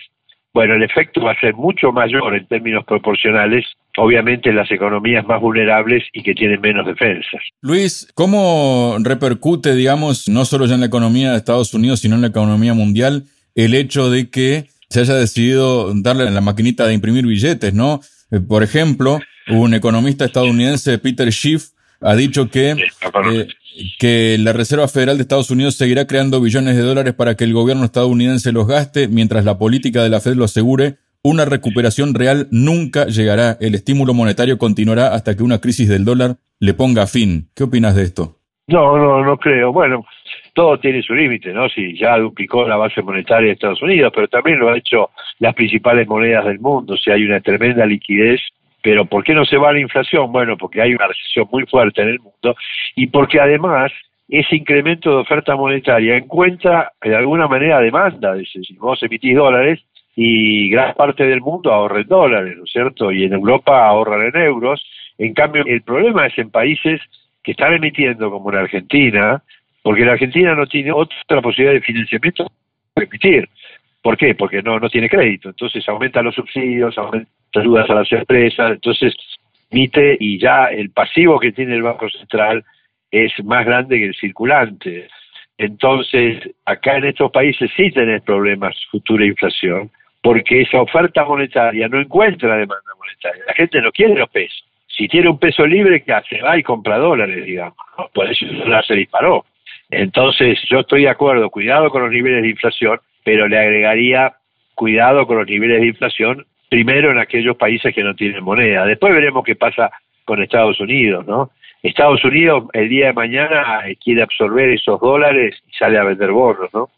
bueno, 0.55 0.75
el 0.75 0.85
efecto 0.85 1.21
va 1.21 1.33
a 1.33 1.41
ser 1.41 1.53
mucho 1.55 1.91
mayor 1.91 2.33
en 2.37 2.47
términos 2.47 2.85
proporcionales, 2.85 3.65
obviamente 3.97 4.51
en 4.51 4.57
las 4.57 4.71
economías 4.71 5.27
más 5.27 5.41
vulnerables 5.41 6.05
y 6.13 6.23
que 6.23 6.33
tienen 6.33 6.61
menos 6.61 6.87
defensas. 6.87 7.43
Luis, 7.61 8.07
¿cómo 8.15 8.97
repercute, 9.01 9.75
digamos, 9.75 10.29
no 10.29 10.45
solo 10.45 10.67
ya 10.67 10.75
en 10.75 10.81
la 10.81 10.87
economía 10.87 11.33
de 11.33 11.39
Estados 11.39 11.75
Unidos, 11.75 11.99
sino 12.01 12.15
en 12.15 12.21
la 12.21 12.29
economía 12.29 12.73
mundial, 12.73 13.25
el 13.57 13.75
hecho 13.75 14.11
de 14.11 14.31
que 14.31 14.67
se 14.89 15.01
haya 15.01 15.15
decidido 15.15 15.93
darle 15.93 16.31
la 16.31 16.41
maquinita 16.41 16.87
de 16.87 16.95
imprimir 16.95 17.27
billetes, 17.27 17.75
¿no? 17.75 17.99
Eh, 18.31 18.39
por 18.39 18.63
ejemplo, 18.63 19.19
un 19.49 19.75
economista 19.75 20.25
estadounidense, 20.25 20.99
Peter 20.99 21.33
Schiff, 21.33 21.71
ha 22.01 22.15
dicho 22.15 22.49
que, 22.49 22.71
eh, 22.71 23.49
que 23.99 24.37
la 24.39 24.53
Reserva 24.53 24.89
Federal 24.89 25.17
de 25.17 25.23
Estados 25.23 25.51
Unidos 25.51 25.77
seguirá 25.77 26.07
creando 26.07 26.41
billones 26.41 26.77
de 26.77 26.83
dólares 26.83 27.15
para 27.15 27.37
que 27.37 27.45
el 27.45 27.53
gobierno 27.53 27.85
estadounidense 27.85 28.53
los 28.53 28.67
gaste, 28.67 29.09
mientras 29.09 29.45
la 29.45 29.59
política 29.59 30.03
de 30.03 30.11
la 30.11 30.21
Fed 30.21 30.35
lo 30.35 30.45
asegure. 30.45 30.97
Una 31.23 31.47
recuperación 31.47 32.15
real 32.15 32.49
nunca 32.51 33.07
llegará. 33.07 33.57
El 33.61 33.75
estímulo 33.75 34.13
monetario 34.13 34.59
continuará 34.59 35.15
hasta 35.15 35.35
que 35.37 35.43
una 35.43 35.61
crisis 35.61 35.89
del 35.89 36.05
dólar 36.05 36.37
le 36.61 36.75
ponga 36.75 37.07
fin. 37.07 37.49
¿Qué 37.57 37.65
opinas 37.65 37.97
de 37.97 38.03
esto? 38.03 38.37
No, 38.67 38.99
no, 38.99 39.25
no 39.25 39.37
creo. 39.39 39.73
Bueno, 39.73 40.05
todo 40.55 40.79
tiene 40.79 41.03
su 41.03 41.15
límite, 41.15 41.53
¿no? 41.53 41.69
Si 41.69 41.97
ya 41.99 42.19
duplicó 42.19 42.67
la 42.69 42.77
base 42.77 43.03
monetaria 43.03 43.49
de 43.49 43.53
Estados 43.55 43.83
Unidos, 43.83 44.13
pero 44.15 44.29
también 44.29 44.59
lo 44.59 44.69
han 44.69 44.77
hecho 44.77 45.11
las 45.39 45.55
principales 45.55 46.07
monedas 46.07 46.45
del 46.45 46.61
mundo. 46.61 46.97
Si 46.97 47.11
hay 47.11 47.25
una 47.25 47.41
tremenda 47.41 47.85
liquidez 47.87 48.41
pero 48.85 49.07
¿por 49.07 49.25
qué 49.25 49.33
no 49.33 49.47
se 49.47 49.57
va 49.57 49.73
la 49.73 49.81
inflación? 49.81 50.31
Bueno, 50.31 50.59
porque 50.59 50.83
hay 50.83 50.95
una 50.95 51.07
recesión 51.07 51.49
muy 51.51 51.65
fuerte 51.65 52.03
en 52.03 52.09
el 52.09 52.21
mundo 52.21 52.55
y 52.95 53.07
porque 53.07 53.41
además 53.41 53.91
ese 54.29 54.57
incremento 54.57 55.09
de 55.09 55.17
oferta 55.17 55.57
monetaria 55.57 56.19
encuentra 56.19 56.93
de 57.01 57.17
alguna 57.17 57.49
manera 57.49 57.81
demanda. 57.81 58.35
Si 58.45 58.77
vos 58.77 59.03
emitís 59.03 59.37
dólares 59.37 59.81
y 60.15 60.69
gran 60.69 60.93
parte 60.93 61.25
del 61.25 61.41
mundo 61.41 61.73
ahorra 61.73 62.03
en 62.03 62.09
dólares, 62.09 62.59
¿no 62.59 62.65
es 62.65 62.71
cierto? 62.71 63.11
Y 63.11 63.25
en 63.25 63.33
Europa 63.33 63.87
ahorran 63.87 64.27
en 64.27 64.43
euros. 64.43 64.85
En 65.17 65.33
cambio, 65.33 65.65
el 65.65 65.81
problema 65.81 66.27
es 66.27 66.37
en 66.37 66.51
países 66.51 67.01
que 67.43 67.53
están 67.53 67.73
emitiendo, 67.73 68.31
como 68.31 68.53
en 68.53 68.59
Argentina, 68.59 69.43
porque 69.83 70.05
la 70.05 70.13
Argentina 70.13 70.55
no 70.55 70.67
tiene 70.67 70.93
otra 70.93 71.41
posibilidad 71.41 71.73
de 71.73 71.81
financiamiento 71.81 72.53
para 72.93 73.07
emitir. 73.07 73.49
¿Por 74.03 74.19
qué? 74.19 74.35
Porque 74.35 74.61
no, 74.63 74.79
no 74.79 74.91
tiene 74.91 75.09
crédito. 75.09 75.49
Entonces 75.49 75.89
aumentan 75.89 76.27
los 76.27 76.35
subsidios, 76.35 76.99
aumentan 76.99 77.33
ayudas 77.57 77.89
a 77.91 77.95
las 77.95 78.13
empresas, 78.13 78.73
entonces 78.73 79.15
emite 79.71 80.17
y 80.21 80.39
ya 80.39 80.67
el 80.67 80.91
pasivo 80.91 81.39
que 81.39 81.53
tiene 81.53 81.75
el 81.75 81.83
Banco 81.83 82.09
Central 82.11 82.65
es 83.11 83.33
más 83.45 83.65
grande 83.65 83.99
que 83.99 84.07
el 84.07 84.15
circulante. 84.15 85.09
Entonces, 85.57 86.43
acá 86.65 86.97
en 86.97 87.05
estos 87.05 87.31
países 87.31 87.71
sí 87.77 87.91
tenés 87.93 88.23
problemas 88.23 88.77
futura 88.91 89.25
inflación, 89.25 89.91
porque 90.23 90.63
esa 90.63 90.81
oferta 90.81 91.25
monetaria 91.25 91.89
no 91.89 92.01
encuentra 92.01 92.57
demanda 92.57 92.91
monetaria. 92.99 93.45
La 93.47 93.55
gente 93.55 93.81
no 93.81 93.93
quiere 93.93 94.17
los 94.17 94.29
pesos. 94.31 94.65
Si 94.89 95.09
tiene 95.09 95.29
un 95.29 95.39
peso 95.39 95.67
libre, 95.67 96.03
¿qué 96.03 96.13
hace? 96.13 96.41
Va 96.41 96.59
y 96.59 96.63
compra 96.63 96.99
dólares, 96.99 97.45
digamos. 97.45 97.77
Por 98.13 98.31
eso 98.31 98.47
el 98.47 98.85
se 98.85 98.95
disparó. 98.95 99.45
Entonces, 99.91 100.59
yo 100.69 100.81
estoy 100.81 101.03
de 101.03 101.09
acuerdo, 101.11 101.51
cuidado 101.51 101.91
con 101.91 102.03
los 102.03 102.11
niveles 102.11 102.43
de 102.43 102.49
inflación, 102.49 103.01
pero 103.25 103.49
le 103.49 103.59
agregaría 103.59 104.35
cuidado 104.75 105.27
con 105.27 105.39
los 105.39 105.47
niveles 105.47 105.81
de 105.81 105.89
inflación, 105.89 106.47
primero 106.75 107.13
en 107.13 107.19
aquellos 107.21 107.57
países 107.57 107.95
que 107.95 108.03
no 108.03 108.17
tienen 108.17 108.43
moneda. 108.43 108.85
Después 108.85 109.15
veremos 109.15 109.45
qué 109.45 109.55
pasa 109.55 109.93
con 110.25 110.43
Estados 110.43 110.81
Unidos, 110.81 111.25
¿no? 111.25 111.53
Estados 111.85 112.25
Unidos 112.25 112.65
el 112.73 112.89
día 112.89 113.07
de 113.07 113.13
mañana 113.13 113.85
quiere 114.03 114.23
absorber 114.23 114.71
esos 114.71 114.99
dólares 115.01 115.55
y 115.69 115.73
sale 115.77 115.99
a 115.99 116.03
vender 116.03 116.33
bonos, 116.33 116.75
¿no? 116.75 116.91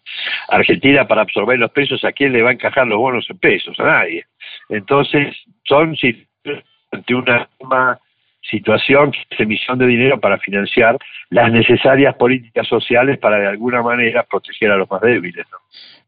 Argentina 0.48 1.06
para 1.06 1.20
absorber 1.20 1.58
los 1.58 1.70
pesos, 1.72 2.02
¿a 2.06 2.12
quién 2.12 2.32
le 2.32 2.40
va 2.40 2.48
a 2.48 2.52
encajar 2.54 2.86
los 2.86 2.96
bonos 2.96 3.28
en 3.28 3.36
pesos? 3.36 3.78
A 3.78 3.84
nadie. 3.84 4.24
Entonces, 4.70 5.36
son 5.64 5.94
ante 6.90 7.14
una 7.14 7.98
situación 8.40 9.12
que 9.12 9.18
es 9.28 9.40
emisión 9.40 9.78
de 9.78 9.88
dinero 9.88 10.18
para 10.18 10.38
financiar 10.38 10.96
las 11.28 11.52
necesarias 11.52 12.14
políticas 12.14 12.66
sociales 12.66 13.18
para 13.18 13.40
de 13.40 13.48
alguna 13.48 13.82
manera 13.82 14.22
proteger 14.22 14.70
a 14.70 14.76
los 14.78 14.90
más 14.90 15.02
débiles. 15.02 15.44
¿no? 15.50 15.58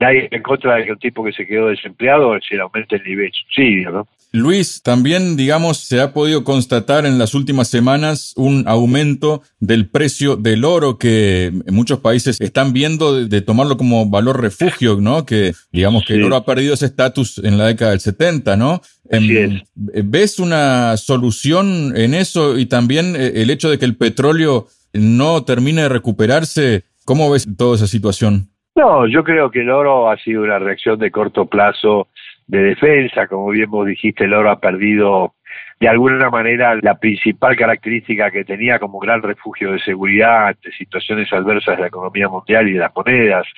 Nadie 0.00 0.28
en 0.30 0.42
contra 0.42 0.76
de 0.76 0.84
que 0.84 0.92
un 0.92 0.98
tipo 0.98 1.24
que 1.24 1.32
se 1.32 1.46
quedó 1.46 1.68
desempleado 1.68 2.38
se 2.46 2.54
le 2.54 2.62
aumente 2.62 2.96
el 2.96 3.02
nivel 3.02 3.26
de 3.26 3.32
subsidio. 3.32 3.90
¿no? 3.90 4.08
Luis, 4.30 4.82
también, 4.82 5.36
digamos, 5.36 5.78
se 5.78 6.02
ha 6.02 6.12
podido 6.12 6.44
constatar 6.44 7.06
en 7.06 7.18
las 7.18 7.34
últimas 7.34 7.68
semanas 7.68 8.34
un 8.36 8.64
aumento 8.66 9.42
del 9.58 9.88
precio 9.88 10.36
del 10.36 10.64
oro 10.64 10.98
que 10.98 11.50
muchos 11.68 12.00
países 12.00 12.38
están 12.38 12.74
viendo 12.74 13.24
de, 13.24 13.40
tomarlo 13.40 13.78
como 13.78 14.10
valor 14.10 14.42
refugio, 14.42 14.98
¿no? 15.00 15.24
Que, 15.24 15.54
digamos, 15.72 16.04
que 16.04 16.14
el 16.14 16.24
oro 16.24 16.36
ha 16.36 16.44
perdido 16.44 16.74
ese 16.74 16.86
estatus 16.86 17.38
en 17.38 17.56
la 17.56 17.66
década 17.66 17.92
del 17.92 18.00
70, 18.00 18.56
¿no? 18.56 18.82
Em, 19.08 19.62
¿Ves 19.74 20.38
una 20.38 20.98
solución 20.98 21.96
en 21.96 22.12
eso 22.12 22.58
y 22.58 22.66
también 22.66 23.16
eh, 23.16 23.32
el 23.36 23.48
hecho 23.48 23.70
de 23.70 23.78
que 23.78 23.86
el 23.86 23.96
petróleo 23.96 24.68
no 24.92 25.44
termine 25.44 25.82
de 25.82 25.88
recuperarse? 25.88 26.84
¿Cómo 27.06 27.30
ves 27.30 27.46
toda 27.56 27.76
esa 27.76 27.86
situación? 27.86 28.50
No, 28.78 29.08
yo 29.08 29.24
creo 29.24 29.50
que 29.50 29.62
el 29.62 29.70
oro 29.70 30.08
ha 30.08 30.16
sido 30.18 30.44
una 30.44 30.60
reacción 30.60 31.00
de 31.00 31.10
corto 31.10 31.46
plazo 31.46 32.06
de 32.46 32.62
defensa, 32.62 33.26
como 33.26 33.48
bien 33.48 33.68
vos 33.68 33.84
dijiste, 33.84 34.22
el 34.22 34.32
oro 34.32 34.52
ha 34.52 34.60
perdido 34.60 35.34
de 35.80 35.88
alguna 35.88 36.30
manera 36.30 36.76
la 36.80 36.94
principal 36.94 37.56
característica 37.56 38.30
que 38.30 38.44
tenía 38.44 38.78
como 38.78 39.00
gran 39.00 39.20
refugio 39.20 39.72
de 39.72 39.80
seguridad 39.80 40.46
ante 40.46 40.70
situaciones 40.70 41.32
adversas 41.32 41.74
de 41.74 41.82
la 41.82 41.88
economía 41.88 42.28
mundial 42.28 42.68
y 42.68 42.74
de 42.74 42.78
las 42.78 42.94
monedas. 42.94 43.48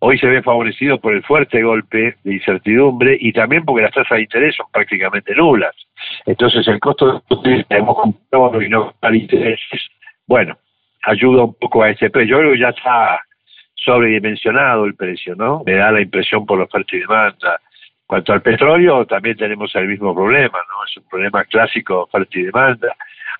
Hoy 0.00 0.18
se 0.18 0.26
ve 0.26 0.42
favorecido 0.42 1.00
por 1.00 1.14
el 1.14 1.22
fuerte 1.22 1.62
golpe 1.62 2.16
de 2.22 2.34
incertidumbre 2.34 3.16
y 3.18 3.32
también 3.32 3.64
porque 3.64 3.84
las 3.84 3.94
tasas 3.94 4.18
de 4.18 4.24
interés 4.24 4.56
son 4.56 4.66
prácticamente 4.70 5.34
nulas. 5.34 5.74
Entonces 6.26 6.68
el 6.68 6.80
costo 6.80 7.22
de 7.44 7.64
tenemos 7.64 7.96
comprado 7.96 8.60
y 8.60 8.68
no 8.68 8.92
intereses, 9.10 9.80
bueno, 10.26 10.54
ayuda 11.02 11.44
un 11.44 11.54
poco 11.54 11.82
a 11.82 11.88
este 11.88 12.10
precio. 12.10 12.36
Yo 12.36 12.40
creo 12.40 12.52
que 12.52 12.60
ya 12.60 12.68
está 12.68 13.22
sobredimensionado 13.86 14.84
el 14.84 14.96
precio, 14.96 15.36
¿no? 15.36 15.62
Me 15.64 15.74
da 15.74 15.92
la 15.92 16.00
impresión 16.00 16.44
por 16.44 16.58
la 16.58 16.64
oferta 16.64 16.96
y 16.96 17.00
demanda. 17.00 17.60
Cuanto 18.04 18.32
al 18.32 18.42
petróleo, 18.42 19.06
también 19.06 19.36
tenemos 19.36 19.74
el 19.76 19.86
mismo 19.86 20.14
problema, 20.14 20.58
¿no? 20.58 20.84
Es 20.84 20.96
un 20.96 21.08
problema 21.08 21.44
clásico 21.44 21.94
de 21.94 22.00
oferta 22.00 22.38
y 22.38 22.42
demanda. 22.42 22.96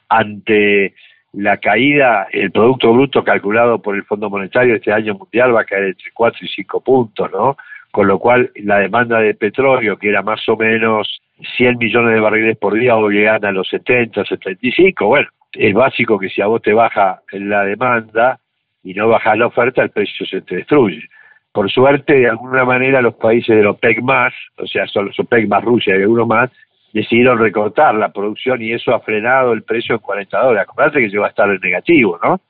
Ante 0.09 0.95
la 1.33 1.57
caída, 1.59 2.29
el 2.31 2.53
Producto 2.53 2.93
Bruto 2.93 3.25
calculado 3.25 3.83
por 3.83 3.97
el 3.97 4.05
Fondo 4.05 4.31
Monetario 4.31 4.77
este 4.77 4.93
año 4.93 5.15
mundial 5.15 5.55
va 5.55 5.63
a 5.63 5.65
caer 5.65 5.87
entre 5.87 6.11
4 6.15 6.39
y 6.41 6.49
5 6.49 6.81
puntos, 6.81 7.31
¿no? 7.33 7.57
Con 7.91 8.07
lo 8.07 8.19
cual, 8.19 8.51
la 8.57 8.79
demanda 8.79 9.19
de 9.19 9.35
petróleo, 9.35 9.97
que 9.97 10.09
era 10.09 10.23
más 10.23 10.49
o 10.49 10.57
menos 10.57 11.21
100 11.57 11.79
millones 11.79 12.15
de 12.15 12.21
barriles 12.21 12.57
por 12.57 12.75
día, 12.75 12.97
hoy 12.97 13.17
llegan 13.17 13.45
a 13.45 13.53
los 13.53 13.69
70, 13.69 14.25
75. 14.25 15.07
Bueno, 15.07 15.29
es 15.53 15.75
básico 15.75 16.19
que 16.19 16.29
si 16.29 16.41
a 16.41 16.47
vos 16.47 16.63
te 16.63 16.73
baja 16.73 17.21
la 17.33 17.65
demanda, 17.65 18.39
y 18.87 18.95
no 18.95 19.09
bajas 19.09 19.37
la 19.37 19.49
oferta, 19.49 19.83
el 19.83 19.91
precio 19.91 20.25
se 20.27 20.43
te 20.43 20.57
destruye. 20.57 21.03
Por 21.51 21.69
suerte, 21.71 22.15
de 22.15 22.29
alguna 22.29 22.65
manera, 22.65 23.03
los 23.03 23.15
países 23.15 23.57
de 23.57 23.67
OPEC 23.67 24.01
más, 24.01 24.33
o 24.59 24.67
sea, 24.67 24.87
son 24.87 25.07
los 25.07 25.19
OPEC 25.19 25.49
más 25.49 25.65
Rusia 25.65 25.97
y 25.97 26.03
algunos 26.03 26.29
más, 26.29 26.51
decidieron 26.93 27.39
recortar 27.39 27.97
la 27.97 28.13
producción 28.13 28.63
y 28.63 28.73
eso 28.73 28.95
ha 28.95 29.01
frenado 29.01 29.53
el 29.53 29.65
precio 29.65 29.97
en 29.97 30.01
40 30.01 30.39
dólares. 30.39 30.69
Acordate 30.69 31.01
que 31.01 31.09
llegó 31.09 31.25
a 31.25 31.29
estar 31.29 31.51
en 31.51 31.61
negativo, 31.61 32.19
¿no? 32.23 32.41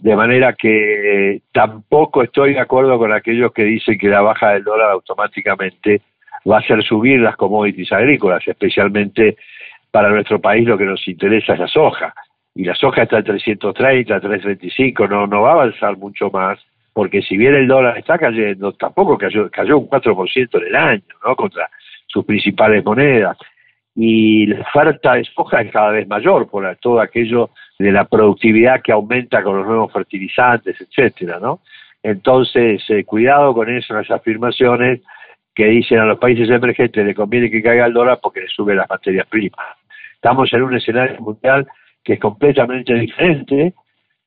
De 0.00 0.16
manera 0.16 0.54
que 0.54 1.42
tampoco 1.52 2.22
estoy 2.22 2.54
de 2.54 2.60
acuerdo 2.60 2.96
con 2.96 3.12
aquellos 3.12 3.52
que 3.52 3.64
dicen 3.64 3.98
que 3.98 4.08
la 4.08 4.22
baja 4.22 4.52
del 4.52 4.64
dólar 4.64 4.92
automáticamente 4.92 6.00
va 6.50 6.56
a 6.56 6.60
hacer 6.60 6.82
subir 6.82 7.20
las 7.20 7.36
commodities 7.36 7.92
agrícolas, 7.92 8.46
especialmente 8.46 9.36
para 9.90 10.08
nuestro 10.08 10.40
país 10.40 10.66
lo 10.66 10.78
que 10.78 10.86
nos 10.86 11.06
interesa 11.06 11.52
es 11.52 11.58
la 11.58 11.68
soja 11.68 12.14
y 12.58 12.64
la 12.64 12.74
soja 12.74 13.04
está 13.04 13.18
en 13.18 13.24
330, 13.24 14.18
335, 14.18 15.06
no, 15.06 15.28
no 15.28 15.42
va 15.42 15.50
a 15.50 15.52
avanzar 15.52 15.96
mucho 15.96 16.28
más, 16.28 16.58
porque 16.92 17.22
si 17.22 17.36
bien 17.36 17.54
el 17.54 17.68
dólar 17.68 17.96
está 17.96 18.18
cayendo, 18.18 18.72
tampoco 18.72 19.16
cayó, 19.16 19.48
cayó 19.48 19.78
un 19.78 19.88
4% 19.88 20.48
en 20.60 20.66
el 20.66 20.74
año, 20.74 21.04
¿no? 21.24 21.36
Contra 21.36 21.70
sus 22.08 22.24
principales 22.24 22.84
monedas. 22.84 23.38
Y 23.94 24.46
la 24.46 24.62
oferta 24.62 25.14
de 25.14 25.22
soja 25.22 25.60
es 25.60 25.70
cada 25.70 25.90
vez 25.90 26.08
mayor 26.08 26.50
por 26.50 26.74
todo 26.78 27.00
aquello 27.00 27.50
de 27.78 27.92
la 27.92 28.06
productividad 28.06 28.82
que 28.82 28.90
aumenta 28.90 29.40
con 29.44 29.58
los 29.58 29.64
nuevos 29.64 29.92
fertilizantes, 29.92 30.80
etcétera, 30.80 31.38
¿no? 31.40 31.60
Entonces, 32.02 32.82
eh, 32.88 33.04
cuidado 33.04 33.54
con 33.54 33.68
esas 33.70 34.10
afirmaciones 34.10 35.00
que 35.54 35.66
dicen 35.66 36.00
a 36.00 36.06
los 36.06 36.18
países 36.18 36.50
emergentes 36.50 37.06
le 37.06 37.14
conviene 37.14 37.52
que 37.52 37.62
caiga 37.62 37.86
el 37.86 37.92
dólar 37.92 38.18
porque 38.20 38.40
le 38.40 38.48
sube 38.48 38.74
las 38.74 38.90
materias 38.90 39.28
primas. 39.28 39.64
Estamos 40.16 40.52
en 40.52 40.62
un 40.64 40.74
escenario 40.74 41.20
mundial 41.20 41.68
que 42.08 42.14
es 42.14 42.20
completamente 42.20 42.94
diferente, 42.94 43.74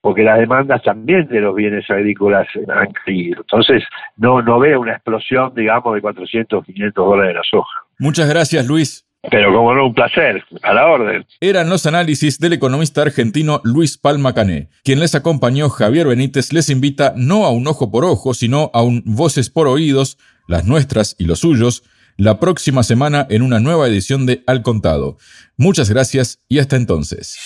porque 0.02 0.22
las 0.22 0.38
demandas 0.38 0.84
también 0.84 1.28
de 1.30 1.42
los 1.42 1.56
bienes 1.56 1.90
agrícolas 1.90 2.48
han 2.68 2.92
caído. 2.92 3.42
Entonces, 3.42 3.84
no, 4.18 4.40
no 4.44 4.60
veo 4.60 4.82
una 4.82 4.94
explosión, 4.94 5.52
digamos, 5.56 5.96
de 5.96 6.02
400, 6.02 6.64
500 6.64 7.04
dólares 7.04 7.30
de 7.30 7.34
la 7.34 7.44
soja. 7.44 7.80
Muchas 7.98 8.30
gracias, 8.30 8.68
Luis. 8.68 9.04
Pero 9.32 9.52
como 9.52 9.74
no, 9.74 9.88
un 9.88 9.96
placer, 9.96 10.44
a 10.62 10.74
la 10.76 10.86
orden. 10.86 11.26
Eran 11.40 11.72
los 11.72 11.88
análisis 11.88 12.38
del 12.38 12.54
economista 12.54 13.02
argentino 13.02 13.62
Luis 13.64 13.98
Palma 13.98 14.36
Cané. 14.36 14.70
Quien 14.84 15.00
les 15.00 15.16
acompañó, 15.16 15.70
Javier 15.70 16.06
Benítez, 16.06 16.54
les 16.54 16.70
invita 16.70 17.14
no 17.16 17.46
a 17.46 17.52
un 17.52 17.66
ojo 17.66 17.90
por 17.90 18.06
ojo, 18.06 18.36
sino 18.36 18.70
a 18.76 18.84
un 18.84 19.02
voces 19.06 19.50
por 19.50 19.68
oídos, 19.68 20.20
las 20.48 20.66
nuestras 20.66 21.16
y 21.18 21.26
los 21.26 21.40
suyos, 21.40 21.84
la 22.18 22.40
próxima 22.40 22.84
semana 22.84 23.26
en 23.30 23.42
una 23.42 23.60
nueva 23.60 23.88
edición 23.88 24.26
de 24.26 24.44
Al 24.48 24.62
Contado. 24.62 25.18
Muchas 25.58 25.90
gracias 25.90 26.40
y 26.48 26.60
hasta 26.60 26.76
entonces. 26.76 27.38